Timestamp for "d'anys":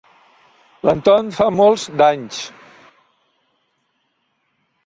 2.01-2.41